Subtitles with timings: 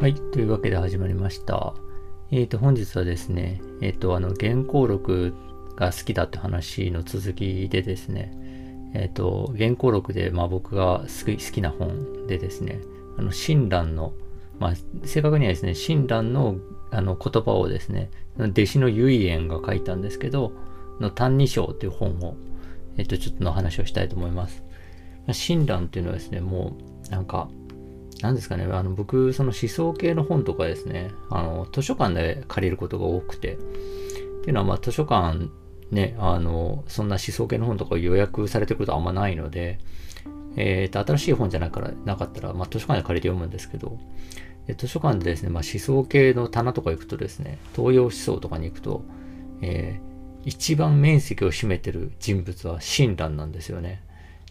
[0.00, 0.14] はい。
[0.14, 1.74] というわけで始まりました。
[2.30, 5.34] えっ、ー、と、本日はですね、えっ、ー、と、あの、原稿録
[5.76, 8.32] が好きだって話の続きでですね、
[8.94, 12.80] えっ、ー、と、原稿録で、まあ僕が好き好きな本でですね、
[13.18, 14.14] あの、親鸞の、
[14.58, 14.72] まあ、
[15.04, 16.56] 正確にはですね、親鸞の
[16.90, 20.54] あの言葉をですね、弟子の唯円が書いたんですけど、
[20.98, 22.36] の歎異抄という本を、
[22.96, 24.64] えっ、と、ちょっとの話をしたいと思います。
[25.30, 27.50] 親鸞っていうのはですね、もう、なんか、
[28.22, 33.56] なんですかね、あの僕、その思想系の本とかですね、あの図書館で借りることが多くて、っ
[34.42, 35.48] ていうのは、まあ、図書館
[35.90, 39.78] ね、あの、そんな思想系の本とか予約されてることはあんまないので、
[40.56, 43.98] えっ、ー、と、新しい本じゃなからなかったら、まあ、図書館で借りて読むんですけど、
[44.76, 49.02] 図書館でですね、まあ、思想系の棚とか行くとですね、東洋思想とかに行くと、
[49.62, 54.02] えー、一番面積を占めてる人物は親鸞なんですよね。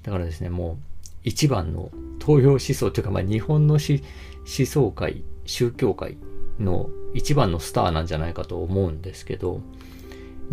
[0.03, 0.77] だからですね、もう、
[1.23, 3.99] 一番の東洋思想というか、まあ、日本の思
[4.45, 6.17] 想界、宗教界
[6.59, 9.61] の一番のスターなんじゃないかと思うんですけど、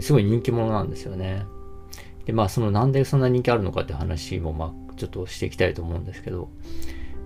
[0.00, 1.44] すごい人気者なんですよね。
[2.24, 6.48] で、まあ、そのなんでそんな人気あるのかって話も、まあ、ちょっとしていきたいと思うんですけど、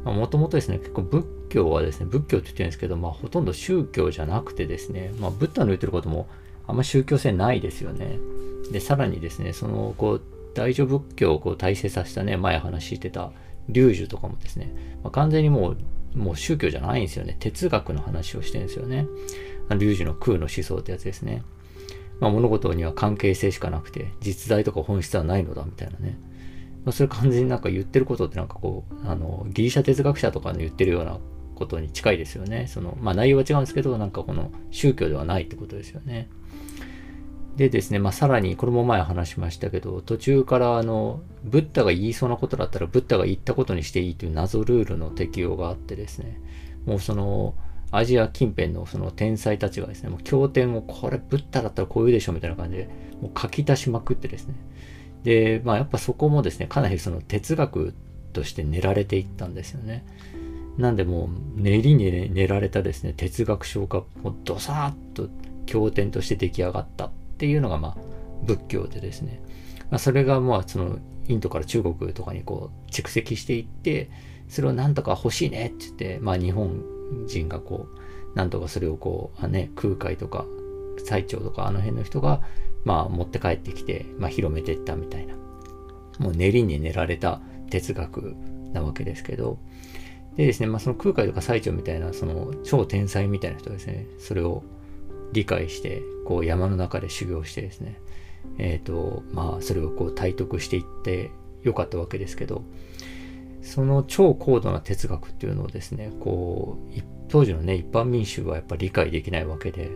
[0.05, 6.27] もともとですね、結構仏教はですね、仏教って言ってるんですけど、まあ、ほとんど宗教じゃなくてですね、まあ、ブッダの言ってることも
[6.67, 8.19] あんま宗教性ないですよね。
[8.73, 10.23] で、さらにですね、その、こう、
[10.55, 13.33] 大乗仏教をこう体制させたね、前話してた
[13.69, 15.79] 龍樹とかもですね、まあ、完全にもう、
[16.15, 17.37] もう宗教じゃないんですよね。
[17.39, 19.07] 哲学の話をしてるんですよね。
[19.79, 21.43] 龍樹の空の思想ってやつですね。
[22.19, 26.19] まあ、物事には関係性しかなくて、実在とか本質はないのだみたいなね。
[26.85, 31.19] まあ、それ完全になんか言ってることってなんかこう、あの、ギリシャ哲学者とかの言ってるような
[31.55, 32.67] ことに近いですよね。
[32.69, 36.29] その、まあ内容は違うんですけど、なんかこの宗教ではないってことですよね。
[37.57, 46.41] でですね、まあ、さらに、これも前話しましたけど、途中からあの、ブッダが言いそうなことだったら、ブッダが言ったことにしていいという謎ルールの適用があってですね、
[46.87, 47.55] もうその、
[47.93, 52.89] アジア近辺のその天才たちがですね、もう経典をこれブッダだったらこういうでしょみたいな感じで、
[53.21, 54.55] もう書き足しまくってですね。
[55.25, 57.95] で、まあやっぱそこもですね、かなりその哲学
[58.33, 60.05] として練られていったんですよね。
[60.79, 65.29] なんでもう練りに練られたですね、哲学書がもうドサーッと
[65.67, 67.97] 経典として出来上がったていうのが、まあ、
[68.45, 69.41] 仏教でですね、
[69.91, 74.11] まあ、それがまあそのインドから中国とかにこう蓄積していって
[74.49, 76.83] それをなんとか欲しいねって言って、まあ、日本
[77.27, 77.89] 人がこ
[78.35, 80.45] うなんとかそれをこう、ね、空海とか
[81.03, 82.43] 最澄とかあの辺の人が、
[82.85, 85.35] まあ、持って帰ってきて、まあ、広めていったみたいな。
[86.19, 87.41] もう練りに練られた
[87.71, 88.37] 哲学
[88.75, 89.59] なわけですけど。
[90.37, 94.63] でですね、まあ、その空海とか最澄みたいなその超天才みたいな人ですねそれを
[95.33, 98.01] 理解してこう山の中で修行してですね、
[98.59, 101.31] えっ、ー、と、まあ、それをこう体得していって
[101.63, 102.63] よかったわけですけど、
[103.63, 109.91] その超高度な哲学っていうのをですね、こう、当時のね、一般民衆はやっぱ理解できないわけで、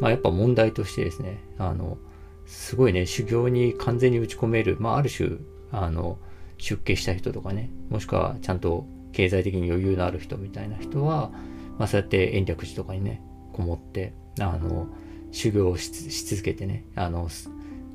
[0.00, 1.98] まあやっぱ問題としてですね、あの、
[2.46, 5.30] すごいね、修行に完全に打ち込める、まあある種、
[5.72, 6.18] あの、
[6.58, 11.30] 出家した人とかね、もしくはちゃんと経済的に余裕のある人みたいな人は、
[11.78, 14.86] まあそうやって延暦寺とかにね、こもって、あの、
[15.32, 17.28] 修行をし続けてね、あの、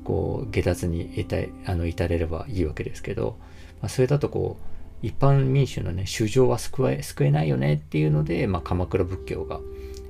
[0.04, 3.36] こう、下脱に得た、あの、至れればいいわけですけど、
[3.80, 4.56] まあ、それだとこ
[5.02, 9.60] う、一般民衆のね、衆生は救え、救えないよねっていうので、まあ、鎌倉仏教が、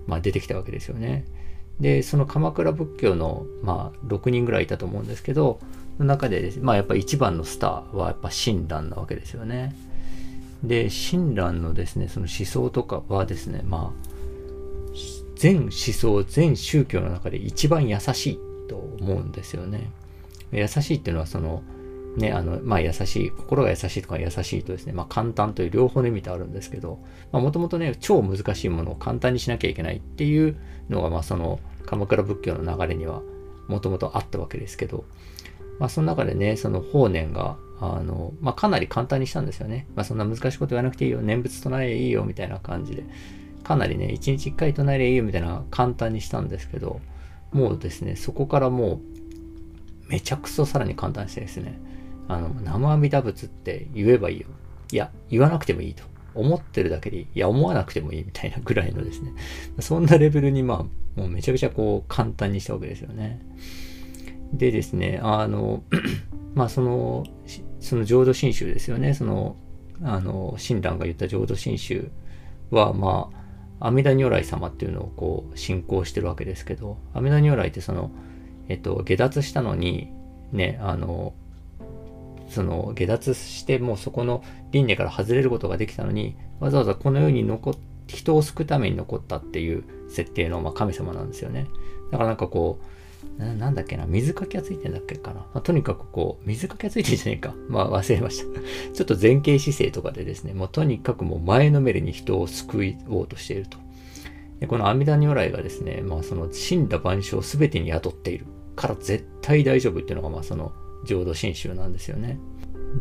[0.06, 1.24] まあ、出てきたわけですよね。
[1.80, 5.60] で、その鎌倉仏教の、まあ、6人ぐらいいたと思うんですけど、
[5.98, 9.74] の中で、まあ、やっぱ一番のスターはやっぱ親鸞なわけですよね。
[10.62, 14.15] で、親鸞のですね、その思想とかはですね、まあ、
[15.36, 18.38] 全思想、全宗教の中で一番優しい
[18.68, 19.90] と思うんですよね。
[20.52, 21.62] 優しいっていうのはその、
[22.16, 26.98] ね、あの、まあ優しい、心が優しいとか優しいとですね、まあ簡単という両方の意味であるんですけど、
[27.32, 30.56] もともとね、超難しいものを簡単にしなきゃいけないっていう
[30.88, 33.20] のが、まあその鎌倉仏教の流れには
[33.68, 35.04] もともとあったわけですけど、
[35.78, 39.86] まあその中でね、その法然が、あの、まあかなり簡単にしたんですよね。
[39.94, 43.04] まあそんな難しいこと言わなくていいよ、念仏唱えいいよ、みたいな感じで。
[43.66, 47.00] かなりね、1日1回唱えりゃいいよみたいな簡単にしたんですけど、
[47.50, 49.00] もうですね、そこからもう、
[50.08, 51.76] めちゃくそさらに簡単にしてですね、
[52.28, 54.46] あの、生阿弥陀仏って言えばいいよ。
[54.92, 56.04] いや、言わなくてもいいと。
[56.36, 57.26] 思ってるだけでいい。
[57.34, 59.32] いや、思わなくてもいいみたいなぐらいのですね、
[59.80, 60.86] そんなレベルにま
[61.16, 63.40] あ、もうめちゃくちゃこう、簡単にしたわけですよね。
[64.52, 65.82] でですね、あの、
[66.54, 67.24] まあその、
[67.80, 69.56] その浄土真宗ですよね、その、
[70.04, 72.12] あの、親鸞が言った浄土真宗
[72.70, 73.35] は、まあ、
[73.80, 78.10] 阿弥陀如来様っていうのをこう信仰してるわけですけど、阿弥陀如来ってその、
[78.68, 80.12] えっと、下脱したのに、
[80.52, 81.34] ね、あの、
[82.48, 87.76] その下脱してもうそこの輪廻から外れることができたのに、わざわざこの世に残
[88.06, 91.66] 人を救うために残ったっていう設定の、まあ、神様なんですよね。
[92.12, 92.95] だからなんかこう、
[93.38, 95.40] ななんだっけな、水かきがついてんだっけかな。
[95.40, 97.54] まあ、とにかくこう、水かきがついてんじゃねえか。
[97.68, 98.60] まあ忘れました。
[98.92, 103.78] ちょっと前傾姿勢とかでですね、もうとにかくもう前のめりに人を救おうとしていると。
[104.60, 110.72] でこの阿弥陀如来がですね、まあその死んだ万象すべてに宿っているから絶対大丈夫っていうのがまあその
[111.04, 112.38] 浄土真宗なんですよね。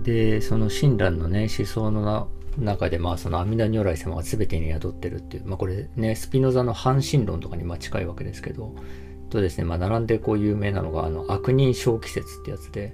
[0.03, 2.27] で、その親鸞のね、思想の
[2.57, 8.73] 中で、まあ、その阿弥陀如来様が全てに宿ってるっていう、まあ、これね、スピノザの半神論とかにまあ近いわけですけど、
[9.35, 12.93] とですね、まあ、並んでこう有名なのが、あの、悪人小気説ってやつで、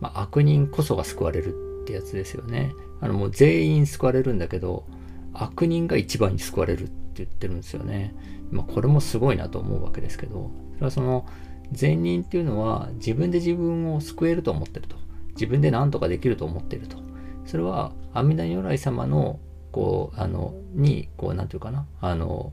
[0.00, 2.74] まあ、悪人こそが救われるってやつですよね。
[3.00, 4.86] あの、もう全員救われるんだけど、
[5.32, 6.92] 悪人が一番に救われるって
[7.24, 8.14] 言ってるんですよね。
[8.50, 11.26] まあ、これもすごいなと思うわけですけど、それはその、
[11.72, 14.96] 善人っていうのは自分で自分を救えると思ってると。
[15.34, 16.98] 自分で何とかできると思ってると。
[17.46, 19.40] それは阿弥陀如来様の
[19.72, 22.52] こうあのにこう何て言うかなあの、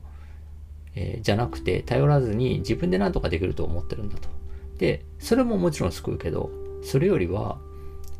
[0.94, 4.28] えー、じゃなくて頼らずに自分で何とかできると思ってるんだと。
[4.78, 6.50] でそれももちろん救うけど
[6.82, 7.58] それよりは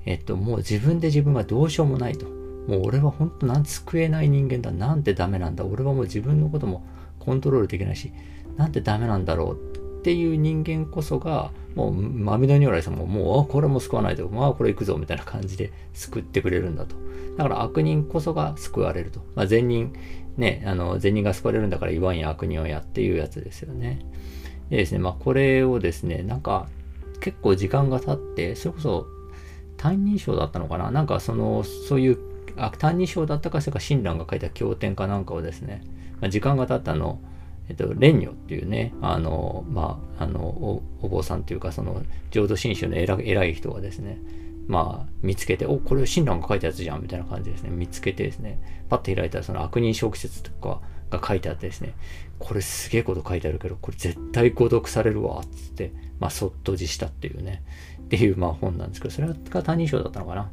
[0.04, 2.26] えっともう自分で自分がどうしようもないと。
[2.68, 4.70] もう俺は本当なん救えない人間だ。
[4.70, 5.64] なんてダメなんだ。
[5.64, 6.84] 俺はもう自分のことも
[7.18, 8.12] コントロールできないし、
[8.56, 16.96] なんてダメなんだろうっていう人間こそが、もう、マミノ如来さんももう、あ、これも救わないと、まあ、これ行くぞ、みたいな感じで救ってくれるんだと。
[17.36, 19.20] だから悪人こそが救われると。
[19.34, 19.92] まあ、善人、
[20.38, 24.00] ね、あの、善人が救われるんだから言わんや悪人をやっていうやつですよね。
[24.70, 26.66] でですね、まあ、これをですね、なんか、
[27.20, 29.06] 結構時間が経って、それこそ、
[29.76, 30.90] 歎異抄だったのかな？
[30.90, 32.18] なんか、その、そういう、
[32.56, 35.82] あ、歎異抄だったか、それか親鸞が書いた経典かなんかをですね、
[36.20, 37.20] まあ、時間が経ったの
[37.70, 42.02] えっと、蓮如っていうね、あの、まあ、あのお、お坊さんというか、その、
[42.32, 44.18] 浄土真宗の偉偉い人がですね、
[44.66, 47.70] まあ、見つけて、お、これ親鸞が書いたやつじゃん、みたいな感じですね。
[47.70, 50.80] 見つけてですね、パッと開いたら、その悪人小季節とか
[51.10, 51.94] が書いてあってですね、
[52.40, 57.62] これすげえこと書いてあるけど、これ絶対誤読されるわ、つって、まあ、そっと字したっていうね、
[58.00, 60.50] っていう、まあ、本なんですけど、それが他人賞だったのかな。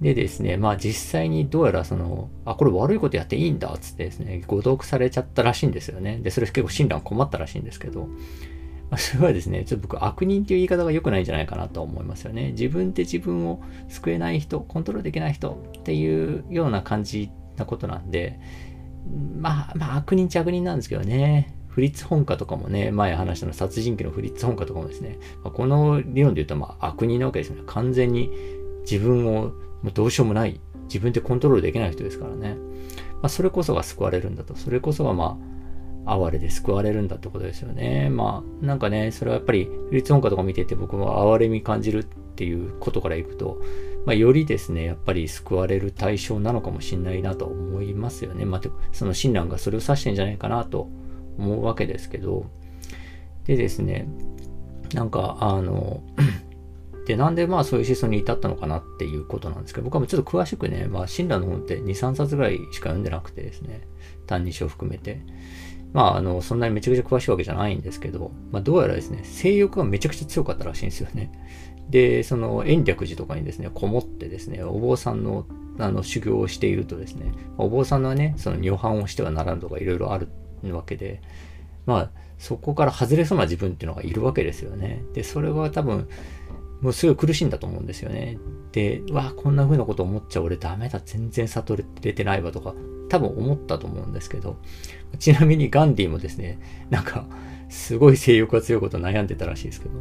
[0.00, 6.18] でですね、まあ実際にどうやらその、あ、これ悪いことやっていいんだっつってですね、誤読されちゃったらしいんですよね。
[6.18, 8.06] で、それ結構親鸞困ったらしいんですけど、
[8.90, 12.52] まあ、それはですね、ちょっと僕悪人っていう言い方が良くないんじゃないかなと思いますよね。
[12.52, 18.38] 自分で自分を救えない人、コントロールできない人っていうような感じなことなんで、
[19.40, 21.54] まあ、まあ悪人っちゃ悪人なんですけどね。
[21.68, 27.62] フリッツ本家とかもね、前話したの殺人鬼のフリッツ本家とかもですね、まあ、この理論で言うとまあ悪人なわけですよね。
[27.66, 28.30] 完全に
[28.90, 29.52] 自分を
[29.92, 30.60] どうしようもない。
[30.84, 32.56] 自分でコントロールできない人ですからね。
[33.20, 34.54] まあ、それこそが救われるんだと。
[34.56, 35.38] それこそがま
[36.06, 38.08] あ、哀れで救われるんだってことですよね。
[38.08, 43.60] まあ、なんかね、それはやっぱり、律本家とか見てて僕も哀れみ感じるっていうことからいくと、
[44.06, 48.46] まあ、よりですね、やっぱり救われる対象なのかもしれないなと思いますよね。
[48.46, 48.60] まあ、
[48.92, 50.88] その親鸞がそれを指してんじゃないかなと
[51.38, 52.46] 思うわけですけど、
[53.44, 54.08] でですね、
[54.94, 56.02] なんか、あの、
[57.08, 63.88] で、なんでまあそういう思想に至ったのかなっていうことなんですけど、僕はもうちょっと詳しくね、まあ親鸞の本って2、3冊ぐらいしか読んでなくてですね、
[64.26, 65.22] 単二章含めて。
[65.94, 71.32] まああの、そんなにめちゃくちゃ詳しいわけじゃないんですけど、まあどうやらですね、性欲がめちゃくちゃ強かったらしいんですよね。
[71.88, 75.46] で、その延暦寺とかにですね、こもってですね、お坊さんの
[75.78, 80.28] あの修行をしているとですね、お坊さんのね、その女伴をしてはならんとかいろいろある
[80.74, 81.22] わけで、
[81.86, 85.02] まあそこから外れそうな自分っていうのがいるわけですよね。
[85.12, 86.08] で、それは多分、
[86.80, 88.38] もうすごい苦しいんだと思うんですよね。
[88.72, 92.74] で、わあ、こんな風なこと思っちゃ俺ダメだ、全然悟れてないわとか、
[93.08, 94.56] 多分思ったと思うんですけど、
[95.18, 96.58] ちなみにガンディもですね、
[96.90, 97.26] なんか、
[97.68, 100.00] すごい性欲が強いこと悩んでたらしいですけど。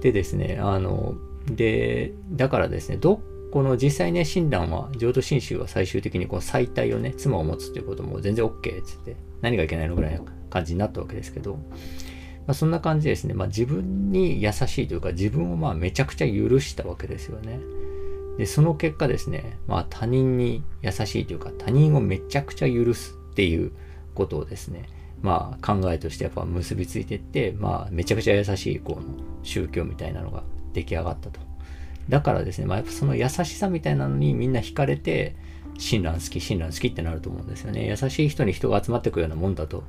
[0.00, 11.58] でですね、あの、で、だからですね、どこの実際ね、親鸞は、浄土真宗は最終的にこの最体をね、妻を持つっていうことも全然 OK っつって、何がいけないのぐらいの感じになったわけですけど、
[12.48, 13.34] まあ、そんな感じですね。
[13.34, 17.60] まあ、自分に優しいというか、自分をまあめちゃくちゃ許したわけですよね。
[18.38, 23.72] で、その結果ですね、まあ他人に優しいというか、他人をめちゃくちゃ許すっていう
[24.14, 24.88] ことをですね、
[25.20, 29.02] まあ考えとしてやっぱ結びついていって、まあめちゃくちゃ優しいこの
[29.42, 31.40] 宗教みたいなのが出来上がったと。
[32.08, 35.36] だからですね、まあやっぱその優しさみたいなのにみんな惹かれて、
[35.76, 37.86] 親鸞好き、親鸞好きってなると思うんですよね。
[37.86, 39.84] 優しい人に人が集まってくるようなもんだと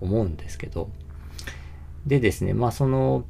[0.00, 0.90] 思うんですけど、
[2.06, 3.24] でですね、まあその、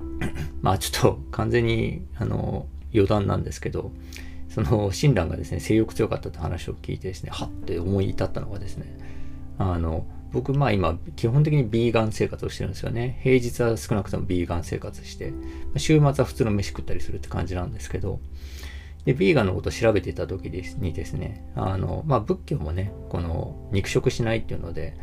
[0.62, 3.92] まあちょっと完全にあの余談なんですけど、
[4.48, 8.86] その親鸞がですね、性欲強かったって話を聞いてですね、はって思い至ったのがですね、
[9.58, 13.20] あの、僕まあ今基本的にビーガン生活をしてるんですよね。
[13.22, 15.32] 平日は少なくともビーガン生活して、
[15.76, 18.20] 週末は普通の飯食ったりするって感じなんですけど、
[19.06, 24.96] で、ビーガンのことを調べていた時にですね、あの、まあ、仏教もね、この肉食しないっていうので、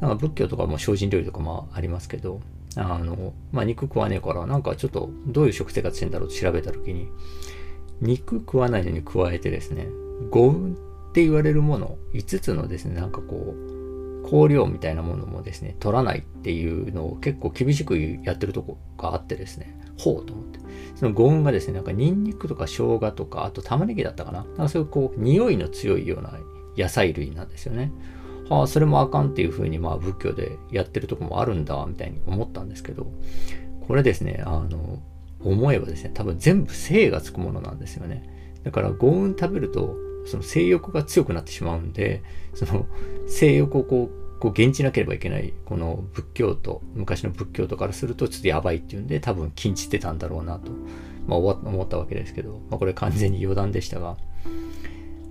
[0.00, 2.40] なんか仏教とかも精進料理とかもありますけど、
[2.76, 7.08] あの、まあ、肉食わねえから、なんかちょっとどういう食生活してんだろうと調べた時に、
[8.00, 9.88] 肉食わないのに加えてですね、
[10.30, 10.74] 五運
[11.10, 20.60] って言われるもの、5つのですね、なんかこう、香料みたいなものもですね、取らないっていうのを結構厳しくやってるとこがあってですね、ほうと思って。
[20.94, 24.44] その五運がですね、なんかニンニクとか生姜とか、あと玉ねぎだったかな。
[24.44, 26.38] なんかそういうこう、匂いの強いような
[26.76, 27.90] 野菜類なんですよね。
[28.50, 33.06] はあ、それもあかんっていうふうに、まあ仏教でやってるとこもあるんだ、みたいに思ったんですけど、
[33.86, 35.00] これですね、あの、
[35.42, 38.28] 思えばですね、多分全部性がつくものなんですよね。
[38.64, 42.22] だから五運食べると、その性欲が強くなってしまうんで、
[42.54, 42.86] その
[43.28, 50.72] 性欲をこう、こう減じなければいけない、この仏教と、昔の仏教徒からするとちょっとやばいっていうんで、多分禁じてたんだろうなと、
[51.28, 54.16] まあ、思ったわけですけど、まあ、これ完全に余談でしたが。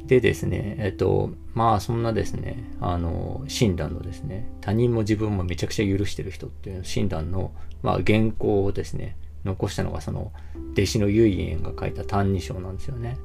[0.10, 7.52] でですね、えっと、まあそんなですね、あの、親鸞のですね、他人も自分もめちゃくちゃ許してる人っていう親鸞の、
[7.84, 10.32] まあ原稿をですね、残したのがその
[10.74, 13.18] 弟子の唯円が書いた「歎異抄」なんですよね。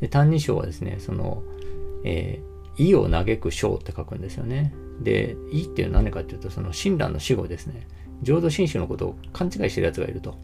[0.00, 1.42] で「歎異抄」はですねその
[2.04, 4.72] 「えー、意を嘆く章」って書くんですよね。
[5.00, 7.86] で「意」っていうのは何かっていうとその親鸞の死後ですね
[8.22, 10.36] 浄土真宗のことを勘違いしてるやつがいると。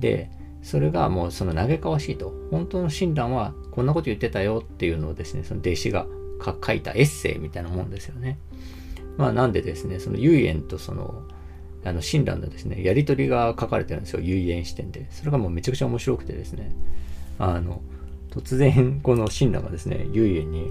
[0.00, 0.30] で
[0.62, 2.32] それがもうその嘆かわしいと。
[2.50, 6.06] 本当の親鸞はこんなこと言ってたよっていうのをですねその弟子が
[6.64, 8.38] 書いたエッセイみたいなもんですよね。
[9.16, 11.22] まあなんでですねその唯円とその
[11.84, 15.06] あの親鸞のですね、やりとりが書かれてるんですよ、遺言視点で。
[15.10, 16.74] それがもうめちゃくちゃ面白くてですね、
[17.38, 17.82] あの、
[18.30, 20.70] 突然、この親鸞がですね、遺言に、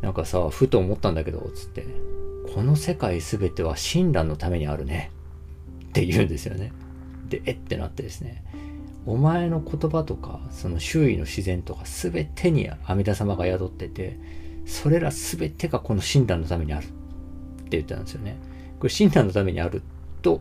[0.00, 1.84] なんかさ、ふと思ったんだけど、つって、
[2.54, 5.10] この世界すべては親鸞のためにあるね。
[5.88, 6.72] って言うんですよね。
[7.30, 8.44] で、えってなってですね、
[9.06, 14.18] お前の言葉とか、その周囲の自然とかすべてに阿弥陀様が宿ってて、
[14.66, 18.36] それらすべてがこの親鸞のためにあるって言ったんですよね。
[18.78, 19.82] これ親鸞のためにある
[20.22, 20.40] と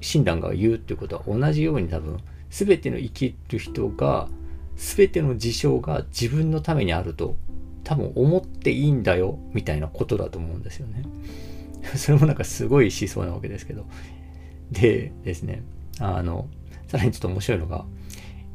[0.00, 2.18] 親鸞が言うっていうことは同じように多分
[2.50, 4.28] 全ての生きる人が
[4.76, 7.36] 全ての事象が自分のためにあると
[7.84, 11.04] 多分思っていいんだよみたいなことだと思うんですよね。
[11.96, 13.86] それもなんかすごい思想なわけですけど。
[14.70, 15.62] でですね、
[16.00, 16.48] あの、
[16.88, 17.84] さらにちょっと面白いのが、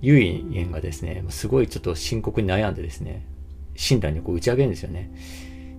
[0.01, 3.25] 唯円がですね、すごいちょっと深刻に悩んでですね、
[3.75, 5.12] 親鸞にこう打ち上げるんですよね。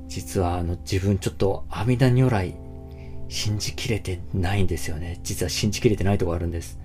[0.09, 2.57] 実はあの自分ちょっと阿弥陀如来
[3.29, 5.21] 信じきれてないんですよね。
[5.23, 6.79] 実は信じきれてないとこあるんです。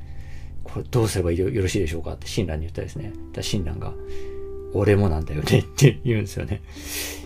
[0.64, 2.14] これどうすればよろしいでしょうか？
[2.14, 3.14] って親鸞に言ったですね。
[3.34, 3.94] だ親鸞が、
[4.74, 6.62] 俺もなんだよねって言うんですよね。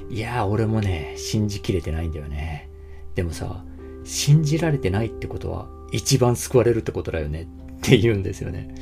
[0.10, 2.70] いやー、俺もね、信じきれてないんだよね。
[3.16, 3.64] でもさ、
[4.06, 7.46] 信じられてないってことは一番救われるってことだよねっ
[7.82, 8.74] て言うんですよね。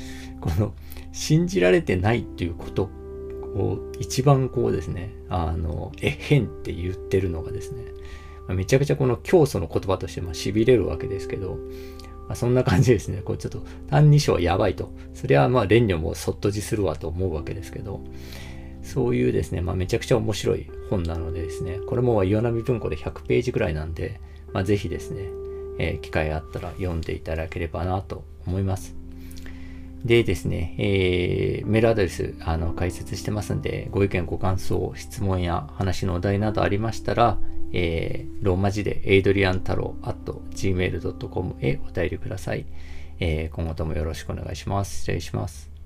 [0.42, 0.74] この、
[1.12, 2.84] 信じられてないっていうこと
[3.56, 7.84] を一番こうですね、あの、えへんって言ってるのがですね、
[8.50, 11.58] めちゃくちゃこの教祖の言葉としてま痺れるわけですけど、
[12.28, 13.22] まあ、そんな感じですね。
[13.24, 14.92] こうちょっと、単二章はやばいと。
[15.14, 18.02] それはまあ、蓮如もそっと自するわと思うわけですけど、
[18.84, 24.20] そういうですね、まあ、めちゃくちゃ面白い本なのでですね、これも岩波文庫で100ページくらいなんで、
[24.54, 25.24] まあ、ぜひですね、
[25.79, 28.96] えー、機会あったら読んでいただければなと思います。
[30.05, 37.38] でですね、えー、メールアドレス、あの、解説してますんで、ご意見、ご感想、質問や話のお題などありましたら、
[37.74, 42.65] えー、ローマ字でエイドリアン太郎 at gmail.com へお便りください、
[43.19, 45.00] えー、今後ともよろしくお願いします。
[45.00, 45.76] 失礼します。